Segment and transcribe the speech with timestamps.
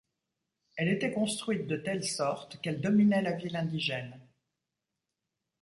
[0.77, 4.19] Elle était construite de telle sorte qu'elle dominait la ville indigène.